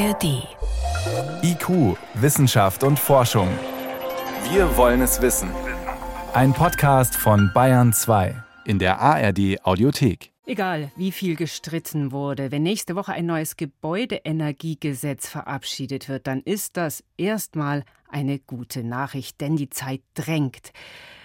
[0.00, 0.48] ARD.
[1.42, 3.48] IQ, Wissenschaft und Forschung.
[4.50, 5.50] Wir wollen es wissen.
[6.32, 8.34] Ein Podcast von Bayern 2
[8.64, 10.32] in der ARD Audiothek.
[10.46, 16.78] Egal, wie viel gestritten wurde, wenn nächste Woche ein neues Gebäudeenergiegesetz verabschiedet wird, dann ist
[16.78, 20.72] das erstmal eine gute Nachricht, denn die Zeit drängt.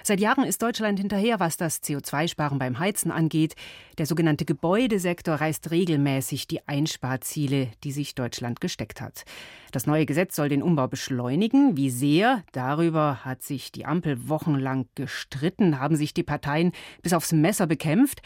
[0.08, 3.56] Seit Jahren ist Deutschland hinterher, was das CO2-Sparen beim Heizen angeht.
[3.98, 9.26] Der sogenannte Gebäudesektor reißt regelmäßig die Einsparziele, die sich Deutschland gesteckt hat.
[9.71, 11.76] Das neue Gesetz soll den Umbau beschleunigen.
[11.76, 12.43] Wie sehr?
[12.52, 16.71] Darüber hat sich die Ampel wochenlang gestritten, haben sich die Parteien
[17.02, 18.21] bis aufs Messer bekämpft.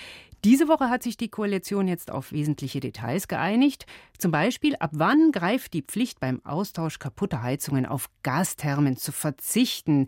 [0.46, 3.86] Diese Woche hat sich die Koalition jetzt auf wesentliche Details geeinigt.
[4.18, 8.10] Zum Beispiel, ab wann greift die Pflicht beim Austausch kaputter Heizungen auf
[8.50, 10.08] Gasthermen zu verzichten?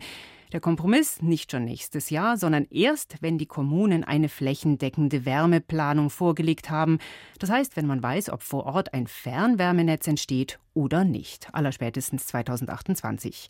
[0.52, 6.68] Der Kompromiss nicht schon nächstes Jahr, sondern erst, wenn die Kommunen eine flächendeckende Wärmeplanung vorgelegt
[6.68, 6.98] haben.
[7.38, 11.54] Das heißt, wenn man weiß, ob vor Ort ein Fernwärmenetz entsteht oder nicht.
[11.54, 13.46] Allerspätestens 2028.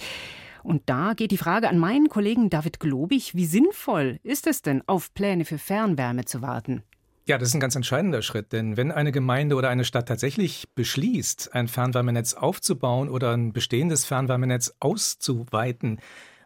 [0.62, 4.86] Und da geht die Frage an meinen Kollegen David Globig, wie sinnvoll ist es denn,
[4.86, 6.82] auf Pläne für Fernwärme zu warten?
[7.26, 10.68] Ja, das ist ein ganz entscheidender Schritt, denn wenn eine Gemeinde oder eine Stadt tatsächlich
[10.74, 16.00] beschließt, ein Fernwärmenetz aufzubauen oder ein bestehendes Fernwärmenetz auszuweiten,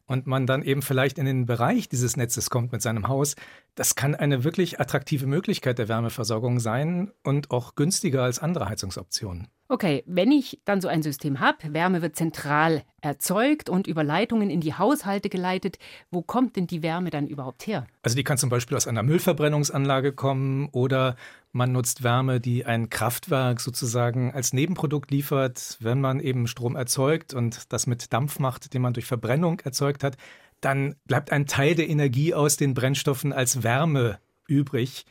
[0.06, 3.34] und man dann eben vielleicht in den Bereich dieses Netzes kommt mit seinem Haus,
[3.74, 9.48] das kann eine wirklich attraktive Möglichkeit der Wärmeversorgung sein und auch günstiger als andere Heizungsoptionen.
[9.68, 14.48] Okay, wenn ich dann so ein System habe, Wärme wird zentral erzeugt und über Leitungen
[14.48, 15.78] in die Haushalte geleitet,
[16.10, 17.86] wo kommt denn die Wärme dann überhaupt her?
[18.02, 21.16] Also die kann zum Beispiel aus einer Müllverbrennungsanlage kommen oder
[21.50, 27.34] man nutzt Wärme, die ein Kraftwerk sozusagen als Nebenprodukt liefert, wenn man eben Strom erzeugt
[27.34, 30.16] und das mit Dampf macht, den man durch Verbrennung erzeugt hat,
[30.60, 35.06] dann bleibt ein Teil der Energie aus den Brennstoffen als Wärme übrig.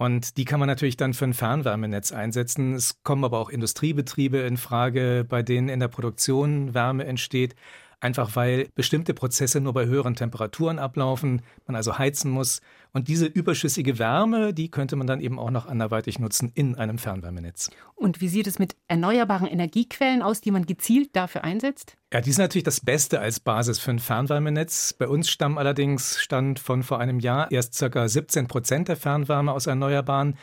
[0.00, 2.72] Und die kann man natürlich dann für ein Fernwärmenetz einsetzen.
[2.72, 7.54] Es kommen aber auch Industriebetriebe in Frage, bei denen in der Produktion Wärme entsteht
[8.00, 12.60] einfach weil bestimmte Prozesse nur bei höheren Temperaturen ablaufen, man also heizen muss.
[12.92, 16.98] Und diese überschüssige Wärme, die könnte man dann eben auch noch anderweitig nutzen in einem
[16.98, 17.70] Fernwärmenetz.
[17.94, 21.96] Und wie sieht es mit erneuerbaren Energiequellen aus, die man gezielt dafür einsetzt?
[22.12, 24.94] Ja, die sind natürlich das Beste als Basis für ein Fernwärmenetz.
[24.94, 28.08] Bei uns stammen allerdings, stand von vor einem Jahr, erst ca.
[28.08, 30.36] 17 Prozent der Fernwärme aus Erneuerbaren.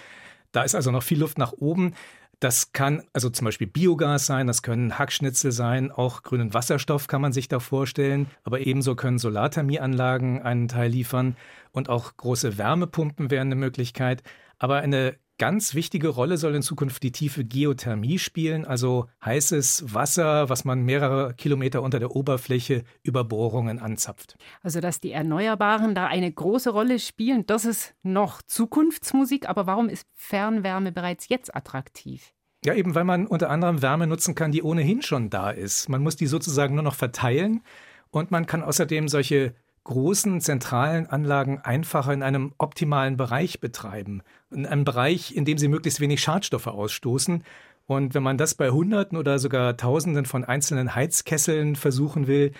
[0.54, 1.94] Da ist also noch viel Luft nach oben.
[2.40, 7.22] Das kann also zum Beispiel Biogas sein, das können Hackschnitzel sein, auch grünen Wasserstoff kann
[7.22, 11.36] man sich da vorstellen, aber ebenso können Solarthermieanlagen einen Teil liefern
[11.72, 14.22] und auch große Wärmepumpen wären eine Möglichkeit.
[14.60, 20.50] Aber eine ganz wichtige Rolle soll in Zukunft die tiefe Geothermie spielen, also heißes Wasser,
[20.50, 24.38] was man mehrere Kilometer unter der Oberfläche über Bohrungen anzapft.
[24.62, 29.90] Also, dass die Erneuerbaren da eine große Rolle spielen, das ist noch Zukunftsmusik, aber warum
[29.90, 32.34] ist Fernwärme bereits jetzt attraktiv?
[32.66, 35.90] Ja, eben weil man unter anderem Wärme nutzen kann, die ohnehin schon da ist.
[35.90, 37.62] Man muss die sozusagen nur noch verteilen
[38.10, 39.54] und man kann außerdem solche
[39.88, 44.22] großen zentralen Anlagen einfacher in einem optimalen Bereich betreiben.
[44.52, 47.44] In einem Bereich, in dem sie möglichst wenig Schadstoffe ausstoßen.
[47.86, 52.52] Und wenn man das bei Hunderten oder sogar Tausenden von einzelnen Heizkesseln versuchen will,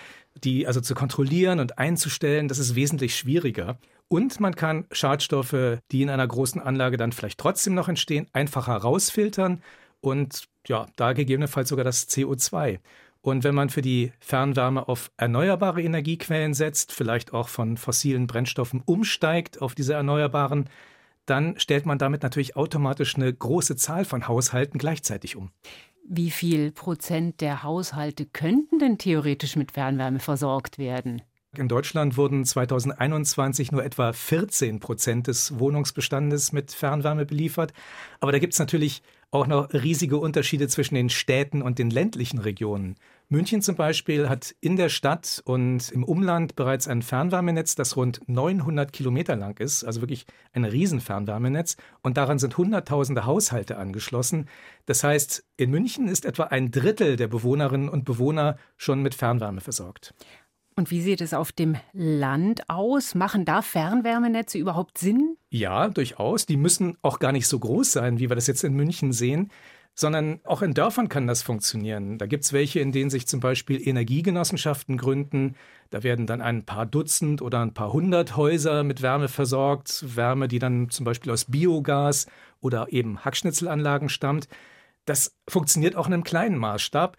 [0.42, 3.78] die also zu kontrollieren und einzustellen, das ist wesentlich schwieriger.
[4.08, 8.76] Und man kann Schadstoffe, die in einer großen Anlage dann vielleicht trotzdem noch entstehen, einfacher
[8.76, 9.62] rausfiltern
[10.00, 12.78] und ja, da gegebenenfalls sogar das CO2.
[13.28, 18.82] Und wenn man für die Fernwärme auf erneuerbare Energiequellen setzt, vielleicht auch von fossilen Brennstoffen
[18.86, 20.70] umsteigt auf diese erneuerbaren,
[21.26, 25.50] dann stellt man damit natürlich automatisch eine große Zahl von Haushalten gleichzeitig um.
[26.08, 31.20] Wie viel Prozent der Haushalte könnten denn theoretisch mit Fernwärme versorgt werden?
[31.54, 37.74] In Deutschland wurden 2021 nur etwa 14 Prozent des Wohnungsbestandes mit Fernwärme beliefert.
[38.20, 42.38] Aber da gibt es natürlich auch noch riesige Unterschiede zwischen den Städten und den ländlichen
[42.38, 42.96] Regionen.
[43.30, 48.22] München zum Beispiel hat in der Stadt und im Umland bereits ein Fernwärmenetz, das rund
[48.26, 50.24] 900 Kilometer lang ist, also wirklich
[50.54, 51.76] ein Riesenfernwärmenetz.
[52.00, 54.48] Und daran sind Hunderttausende Haushalte angeschlossen.
[54.86, 59.60] Das heißt, in München ist etwa ein Drittel der Bewohnerinnen und Bewohner schon mit Fernwärme
[59.60, 60.14] versorgt.
[60.78, 63.16] Und wie sieht es auf dem Land aus?
[63.16, 65.36] Machen da Fernwärmenetze überhaupt Sinn?
[65.50, 66.46] Ja, durchaus.
[66.46, 69.50] Die müssen auch gar nicht so groß sein, wie wir das jetzt in München sehen
[69.94, 72.18] sondern auch in Dörfern kann das funktionieren.
[72.18, 75.56] Da gibt es welche, in denen sich zum Beispiel Energiegenossenschaften gründen.
[75.90, 80.04] Da werden dann ein paar Dutzend oder ein paar hundert Häuser mit Wärme versorgt.
[80.14, 82.28] Wärme, die dann zum Beispiel aus Biogas
[82.60, 84.46] oder eben Hackschnitzelanlagen stammt.
[85.04, 87.16] Das funktioniert auch in einem kleinen Maßstab.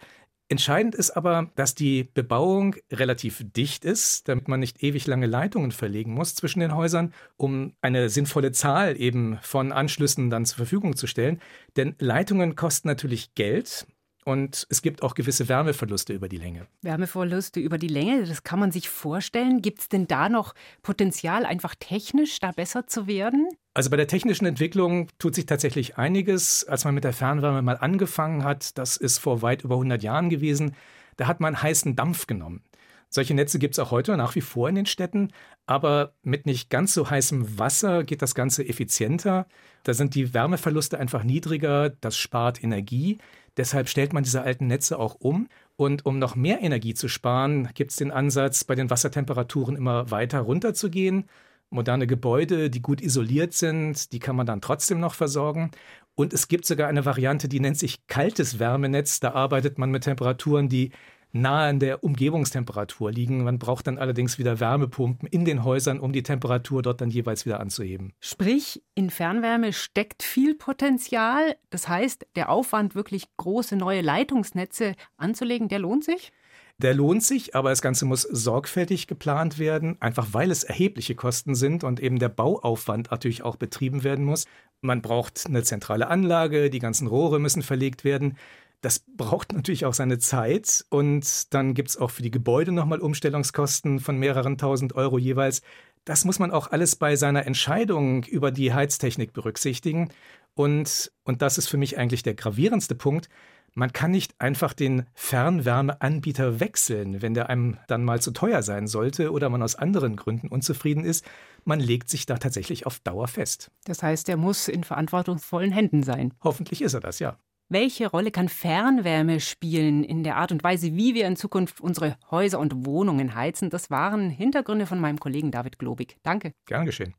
[0.50, 5.70] Entscheidend ist aber, dass die Bebauung relativ dicht ist, damit man nicht ewig lange Leitungen
[5.70, 10.96] verlegen muss zwischen den Häusern, um eine sinnvolle Zahl eben von Anschlüssen dann zur Verfügung
[10.96, 11.40] zu stellen.
[11.76, 13.86] Denn Leitungen kosten natürlich Geld
[14.30, 16.66] und es gibt auch gewisse Wärmeverluste über die Länge.
[16.82, 19.60] Wärmeverluste über die Länge, das kann man sich vorstellen.
[19.60, 23.48] Gibt es denn da noch Potenzial, einfach technisch da besser zu werden?
[23.74, 26.64] Also bei der technischen Entwicklung tut sich tatsächlich einiges.
[26.64, 30.30] Als man mit der Fernwärme mal angefangen hat, das ist vor weit über 100 Jahren
[30.30, 30.76] gewesen,
[31.16, 32.62] da hat man heißen Dampf genommen.
[33.12, 35.32] Solche Netze gibt es auch heute nach wie vor in den Städten,
[35.66, 39.46] aber mit nicht ganz so heißem Wasser geht das Ganze effizienter.
[39.82, 43.18] Da sind die Wärmeverluste einfach niedriger, das spart Energie.
[43.56, 45.48] Deshalb stellt man diese alten Netze auch um.
[45.76, 50.10] Und um noch mehr Energie zu sparen, gibt es den Ansatz, bei den Wassertemperaturen immer
[50.12, 51.24] weiter runterzugehen.
[51.70, 55.70] Moderne Gebäude, die gut isoliert sind, die kann man dann trotzdem noch versorgen.
[56.14, 59.20] Und es gibt sogar eine Variante, die nennt sich kaltes Wärmenetz.
[59.20, 60.90] Da arbeitet man mit Temperaturen, die
[61.32, 63.44] nahe an der Umgebungstemperatur liegen.
[63.44, 67.46] Man braucht dann allerdings wieder Wärmepumpen in den Häusern, um die Temperatur dort dann jeweils
[67.46, 68.12] wieder anzuheben.
[68.20, 71.56] Sprich, in Fernwärme steckt viel Potenzial.
[71.70, 76.32] Das heißt, der Aufwand, wirklich große neue Leitungsnetze anzulegen, der lohnt sich?
[76.78, 81.54] Der lohnt sich, aber das Ganze muss sorgfältig geplant werden, einfach weil es erhebliche Kosten
[81.54, 84.46] sind und eben der Bauaufwand natürlich auch betrieben werden muss.
[84.80, 88.38] Man braucht eine zentrale Anlage, die ganzen Rohre müssen verlegt werden.
[88.80, 93.00] Das braucht natürlich auch seine Zeit und dann gibt es auch für die Gebäude nochmal
[93.00, 95.62] Umstellungskosten von mehreren tausend Euro jeweils.
[96.04, 100.10] Das muss man auch alles bei seiner Entscheidung über die Heiztechnik berücksichtigen.
[100.54, 103.28] Und, und das ist für mich eigentlich der gravierendste Punkt.
[103.74, 108.88] Man kann nicht einfach den Fernwärmeanbieter wechseln, wenn der einem dann mal zu teuer sein
[108.88, 111.24] sollte oder man aus anderen Gründen unzufrieden ist.
[111.64, 113.70] Man legt sich da tatsächlich auf Dauer fest.
[113.84, 116.34] Das heißt, er muss in verantwortungsvollen Händen sein.
[116.42, 117.38] Hoffentlich ist er das, ja.
[117.72, 122.16] Welche Rolle kann Fernwärme spielen in der Art und Weise, wie wir in Zukunft unsere
[122.28, 123.70] Häuser und Wohnungen heizen?
[123.70, 126.16] Das waren Hintergründe von meinem Kollegen David Globig.
[126.24, 126.52] Danke.
[126.66, 127.14] Gern geschehen.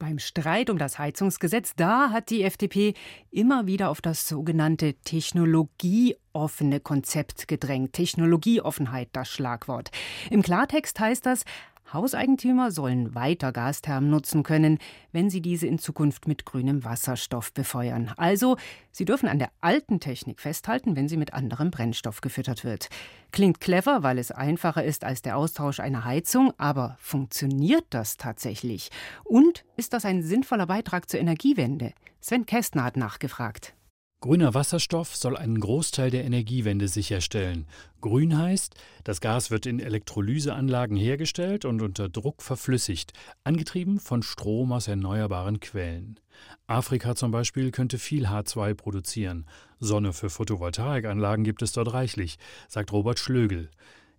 [0.00, 2.94] Beim Streit um das Heizungsgesetz, da hat die FDP
[3.30, 7.92] immer wieder auf das sogenannte technologieoffene Konzept gedrängt.
[7.92, 9.92] Technologieoffenheit, das Schlagwort.
[10.28, 11.44] Im Klartext heißt das,
[11.92, 14.78] Hauseigentümer sollen weiter Gasthermen nutzen können,
[15.12, 18.12] wenn sie diese in Zukunft mit grünem Wasserstoff befeuern.
[18.16, 18.56] Also,
[18.90, 22.88] sie dürfen an der alten Technik festhalten, wenn sie mit anderem Brennstoff gefüttert wird.
[23.32, 28.90] Klingt clever, weil es einfacher ist als der Austausch einer Heizung, aber funktioniert das tatsächlich?
[29.24, 31.92] Und ist das ein sinnvoller Beitrag zur Energiewende?
[32.20, 33.74] Sven Kästner hat nachgefragt.
[34.22, 37.66] Grüner Wasserstoff soll einen Großteil der Energiewende sicherstellen.
[38.00, 38.74] Grün heißt,
[39.04, 43.12] das Gas wird in Elektrolyseanlagen hergestellt und unter Druck verflüssigt,
[43.44, 46.18] angetrieben von Strom aus erneuerbaren Quellen.
[46.66, 49.44] Afrika zum Beispiel könnte viel H2 produzieren.
[49.80, 53.70] Sonne für Photovoltaikanlagen gibt es dort reichlich, sagt Robert Schlögel.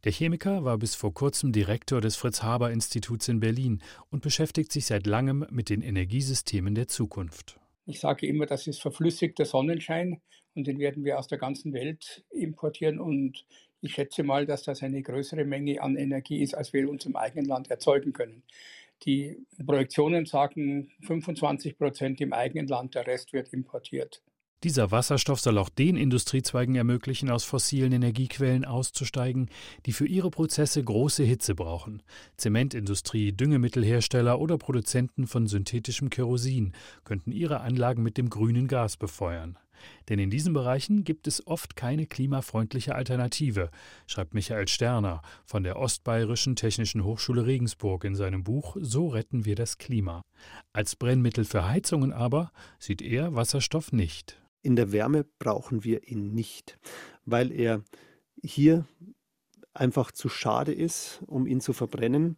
[0.03, 5.07] Der Chemiker war bis vor kurzem Direktor des Fritz-Haber-Instituts in Berlin und beschäftigt sich seit
[5.07, 7.59] langem mit den Energiesystemen der Zukunft.
[7.89, 10.21] Ich sage immer, das ist verflüssigter Sonnenschein
[10.55, 13.45] und den werden wir aus der ganzen Welt importieren und
[13.79, 17.15] ich schätze mal, dass das eine größere Menge an Energie ist, als wir in unserem
[17.15, 18.43] eigenen Land erzeugen können.
[19.03, 24.21] Die Projektionen sagen 25 Prozent im eigenen Land, der Rest wird importiert.
[24.63, 29.49] Dieser Wasserstoff soll auch den Industriezweigen ermöglichen, aus fossilen Energiequellen auszusteigen,
[29.85, 32.01] die für ihre Prozesse große Hitze brauchen.
[32.37, 36.73] Zementindustrie, Düngemittelhersteller oder Produzenten von synthetischem Kerosin
[37.03, 39.59] könnten ihre Anlagen mit dem grünen Gas befeuern.
[40.09, 43.69] Denn in diesen Bereichen gibt es oft keine klimafreundliche Alternative,
[44.07, 49.53] schreibt Michael Sterner von der Ostbayerischen Technischen Hochschule Regensburg in seinem Buch So retten wir
[49.53, 50.23] das Klima.
[50.73, 54.41] Als Brennmittel für Heizungen aber sieht er Wasserstoff nicht.
[54.61, 56.79] In der Wärme brauchen wir ihn nicht,
[57.25, 57.83] weil er
[58.43, 58.85] hier
[59.73, 62.37] einfach zu schade ist, um ihn zu verbrennen.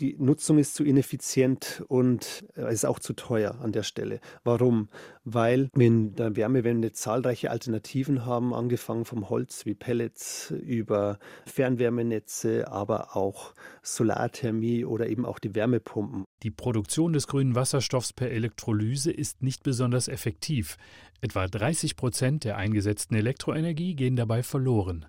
[0.00, 4.18] Die Nutzung ist zu ineffizient und äh, ist auch zu teuer an der Stelle.
[4.42, 4.88] Warum?
[5.22, 12.66] Weil wir in der Wärmewende zahlreiche Alternativen haben, angefangen vom Holz wie Pellets über Fernwärmenetze,
[12.72, 16.24] aber auch Solarthermie oder eben auch die Wärmepumpen.
[16.42, 20.76] Die Produktion des grünen Wasserstoffs per Elektrolyse ist nicht besonders effektiv.
[21.24, 25.06] Etwa 30 Prozent der eingesetzten Elektroenergie gehen dabei verloren.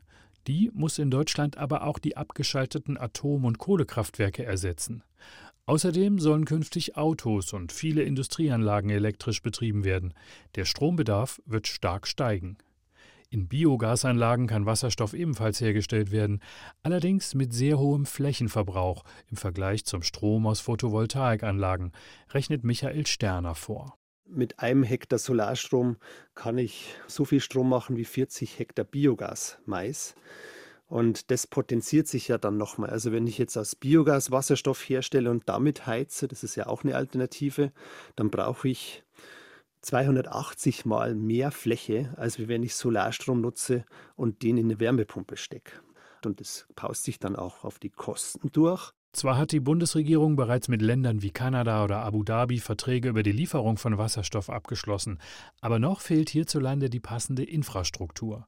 [0.47, 5.03] Die muss in Deutschland aber auch die abgeschalteten Atom- und Kohlekraftwerke ersetzen.
[5.65, 10.13] Außerdem sollen künftig Autos und viele Industrieanlagen elektrisch betrieben werden.
[10.55, 12.59] Der Strombedarf wird stark steigen.
[13.29, 16.39] In Biogasanlagen kann Wasserstoff ebenfalls hergestellt werden,
[16.81, 21.91] allerdings mit sehr hohem Flächenverbrauch im Vergleich zum Strom aus Photovoltaikanlagen,
[22.31, 23.97] rechnet Michael Sterner vor.
[24.27, 25.97] Mit einem Hektar Solarstrom
[26.33, 30.15] kann ich so viel Strom machen wie 40 Hektar Biogas Mais.
[30.87, 32.89] Und das potenziert sich ja dann nochmal.
[32.89, 36.83] Also wenn ich jetzt aus Biogas Wasserstoff herstelle und damit heize, das ist ja auch
[36.83, 37.71] eine Alternative,
[38.15, 39.03] dann brauche ich
[39.81, 45.73] 280 Mal mehr Fläche, als wenn ich Solarstrom nutze und den in eine Wärmepumpe stecke.
[46.25, 48.93] Und das paust sich dann auch auf die Kosten durch.
[49.15, 53.31] Zwar hat die Bundesregierung bereits mit Ländern wie Kanada oder Abu Dhabi Verträge über die
[53.31, 55.19] Lieferung von Wasserstoff abgeschlossen,
[55.61, 58.45] aber noch fehlt hierzulande die passende Infrastruktur.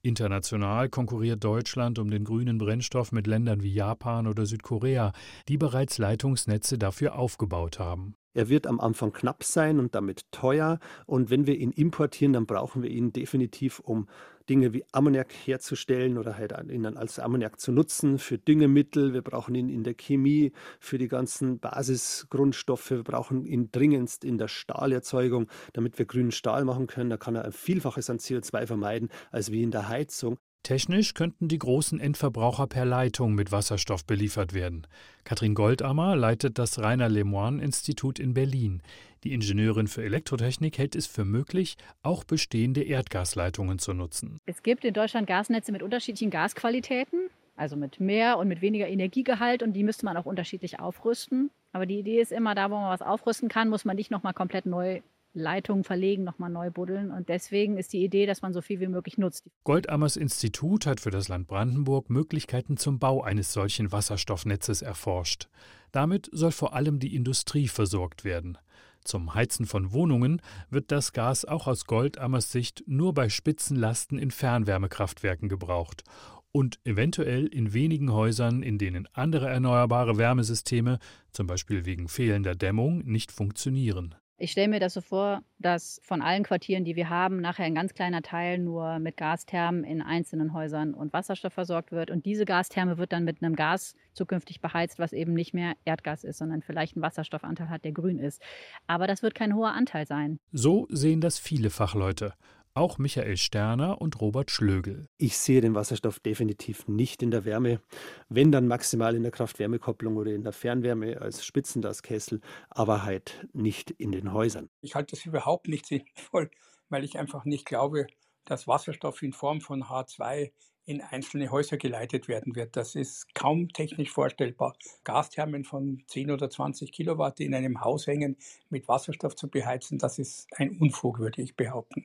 [0.00, 5.12] International konkurriert Deutschland um den grünen Brennstoff mit Ländern wie Japan oder Südkorea,
[5.48, 8.16] die bereits Leitungsnetze dafür aufgebaut haben.
[8.36, 10.78] Er wird am Anfang knapp sein und damit teuer.
[11.06, 14.08] Und wenn wir ihn importieren, dann brauchen wir ihn definitiv, um
[14.50, 19.14] Dinge wie Ammoniak herzustellen oder halt ihn dann als Ammoniak zu nutzen für Düngemittel.
[19.14, 22.90] Wir brauchen ihn in der Chemie für die ganzen Basisgrundstoffe.
[22.90, 27.08] Wir brauchen ihn dringendst in der Stahlerzeugung, damit wir grünen Stahl machen können.
[27.08, 30.36] Da kann er ein Vielfaches an CO2 vermeiden als wie in der Heizung.
[30.66, 34.84] Technisch könnten die großen Endverbraucher per Leitung mit Wasserstoff beliefert werden.
[35.22, 38.82] Katrin Goldammer leitet das Rainer Lemoine Institut in Berlin.
[39.22, 44.40] Die Ingenieurin für Elektrotechnik hält es für möglich, auch bestehende Erdgasleitungen zu nutzen.
[44.44, 49.62] Es gibt in Deutschland Gasnetze mit unterschiedlichen Gasqualitäten, also mit mehr und mit weniger Energiegehalt
[49.62, 51.52] und die müsste man auch unterschiedlich aufrüsten.
[51.70, 54.34] Aber die Idee ist immer, da wo man was aufrüsten kann, muss man nicht nochmal
[54.34, 55.00] komplett neu
[55.36, 57.10] Leitungen verlegen, nochmal neu buddeln.
[57.10, 59.48] Und deswegen ist die Idee, dass man so viel wie möglich nutzt.
[59.64, 65.48] Goldammers Institut hat für das Land Brandenburg Möglichkeiten zum Bau eines solchen Wasserstoffnetzes erforscht.
[65.92, 68.58] Damit soll vor allem die Industrie versorgt werden.
[69.04, 74.32] Zum Heizen von Wohnungen wird das Gas auch aus Goldammers Sicht nur bei Spitzenlasten in
[74.32, 76.02] Fernwärmekraftwerken gebraucht
[76.50, 80.98] und eventuell in wenigen Häusern, in denen andere erneuerbare Wärmesysteme,
[81.30, 84.14] zum Beispiel wegen fehlender Dämmung, nicht funktionieren.
[84.38, 87.74] Ich stelle mir das so vor, dass von allen Quartieren, die wir haben, nachher ein
[87.74, 92.10] ganz kleiner Teil nur mit Gasthermen in einzelnen Häusern und Wasserstoff versorgt wird.
[92.10, 96.22] Und diese Gastherme wird dann mit einem Gas zukünftig beheizt, was eben nicht mehr Erdgas
[96.22, 98.42] ist, sondern vielleicht einen Wasserstoffanteil hat, der grün ist.
[98.86, 100.38] Aber das wird kein hoher Anteil sein.
[100.52, 102.34] So sehen das viele Fachleute.
[102.76, 105.08] Auch Michael Sterner und Robert Schlögel.
[105.16, 107.80] Ich sehe den Wasserstoff definitiv nicht in der Wärme,
[108.28, 113.92] wenn dann maximal in der Kraft-Wärme-Kopplung oder in der Fernwärme als Spitzenlaskessel, aber halt nicht
[113.92, 114.68] in den Häusern.
[114.82, 116.50] Ich halte das überhaupt nicht sinnvoll,
[116.90, 118.08] weil ich einfach nicht glaube,
[118.44, 120.50] dass Wasserstoff in Form von H2
[120.84, 122.76] in einzelne Häuser geleitet werden wird.
[122.76, 124.76] Das ist kaum technisch vorstellbar.
[125.02, 128.36] Gasthermen von 10 oder 20 Kilowatt, die in einem Haus hängen,
[128.68, 132.04] mit Wasserstoff zu beheizen, das ist ein Unfug, würde ich behaupten.